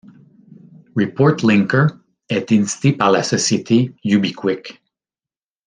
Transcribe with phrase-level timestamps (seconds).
[0.95, 1.89] ReportLinker
[2.27, 4.81] est édité par la société Ubiquick.